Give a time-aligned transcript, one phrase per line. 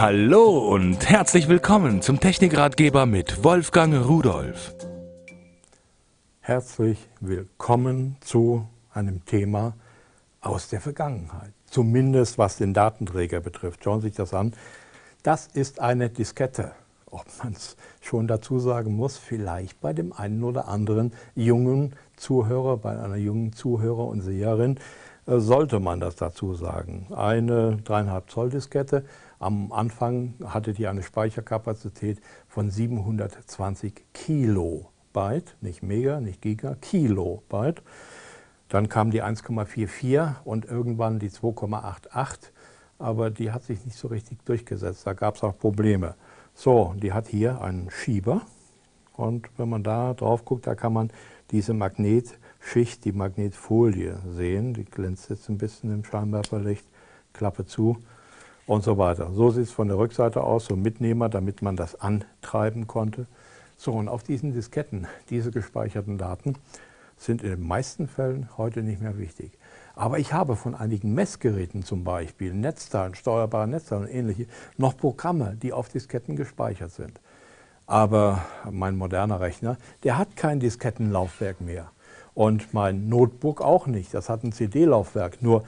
[0.00, 4.72] Hallo und herzlich willkommen zum Technikratgeber mit Wolfgang Rudolf.
[6.38, 8.64] Herzlich willkommen zu
[8.94, 9.74] einem Thema
[10.40, 11.50] aus der Vergangenheit.
[11.66, 13.82] Zumindest was den Datenträger betrifft.
[13.82, 14.52] Schauen Sie sich das an.
[15.24, 16.70] Das ist eine Diskette.
[17.10, 22.76] Ob man es schon dazu sagen muss, vielleicht bei dem einen oder anderen jungen Zuhörer,
[22.76, 24.78] bei einer jungen Zuhörer und Seherin,
[25.26, 27.08] äh, sollte man das dazu sagen.
[27.10, 29.04] Eine 3,5 Zoll Diskette.
[29.40, 37.82] Am Anfang hatte die eine Speicherkapazität von 720 Kilobyte, nicht Mega, nicht Giga, Kilobyte.
[38.68, 42.50] Dann kam die 1,44 und irgendwann die 2,88,
[42.98, 45.06] aber die hat sich nicht so richtig durchgesetzt.
[45.06, 46.16] Da gab es auch Probleme.
[46.54, 48.42] So, die hat hier einen Schieber
[49.14, 51.10] und wenn man da drauf guckt, da kann man
[51.52, 54.74] diese Magnetschicht, die Magnetfolie sehen.
[54.74, 56.84] Die glänzt jetzt ein bisschen im Scheinwerferlicht,
[57.32, 57.98] Klappe zu
[58.68, 59.30] und so weiter.
[59.32, 63.26] So sieht es von der Rückseite aus, so Mitnehmer, damit man das antreiben konnte.
[63.76, 66.54] So, und auf diesen Disketten, diese gespeicherten Daten,
[67.16, 69.52] sind in den meisten Fällen heute nicht mehr wichtig.
[69.96, 75.56] Aber ich habe von einigen Messgeräten zum Beispiel, Netzteilen, steuerbare Netzteilen und ähnliche, noch Programme,
[75.60, 77.20] die auf Disketten gespeichert sind.
[77.86, 81.90] Aber mein moderner Rechner, der hat kein Diskettenlaufwerk mehr.
[82.38, 84.14] Und mein Notebook auch nicht.
[84.14, 85.42] Das hat ein CD-Laufwerk.
[85.42, 85.64] Nur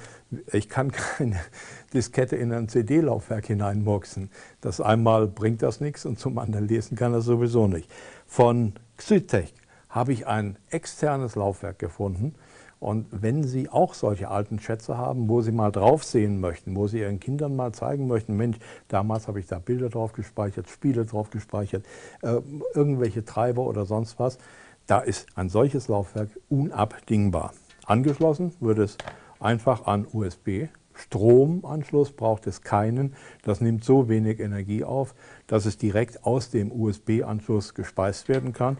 [0.52, 1.34] ich kann keine
[1.92, 4.30] Diskette in ein CD-Laufwerk hineinmurksen.
[4.60, 7.90] Das einmal bringt das nichts und zum anderen lesen kann das sowieso nicht.
[8.24, 9.52] Von Xytech
[9.88, 12.36] habe ich ein externes Laufwerk gefunden.
[12.78, 16.86] Und wenn Sie auch solche alten Schätze haben, wo Sie mal drauf sehen möchten, wo
[16.86, 21.04] Sie Ihren Kindern mal zeigen möchten, Mensch, damals habe ich da Bilder drauf gespeichert, Spiele
[21.04, 21.84] drauf gespeichert,
[22.22, 22.40] äh,
[22.74, 24.38] irgendwelche Treiber oder sonst was,
[24.86, 27.52] da ist ein solches Laufwerk unabdingbar.
[27.84, 28.98] Angeschlossen wird es
[29.38, 30.68] einfach an USB.
[30.94, 33.14] Stromanschluss braucht es keinen.
[33.42, 35.14] Das nimmt so wenig Energie auf,
[35.46, 38.76] dass es direkt aus dem USB-Anschluss gespeist werden kann.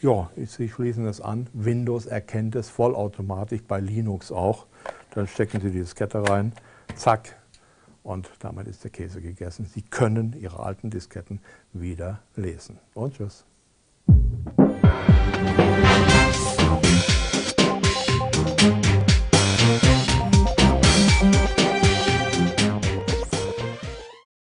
[0.00, 1.48] Ja, Sie schließen es an.
[1.52, 4.66] Windows erkennt es vollautomatisch, bei Linux auch.
[5.14, 6.52] Dann stecken Sie die Diskette rein,
[6.96, 7.36] zack,
[8.02, 9.66] und damit ist der Käse gegessen.
[9.66, 11.40] Sie können Ihre alten Disketten
[11.72, 12.78] wieder lesen.
[12.94, 13.44] Und tschüss.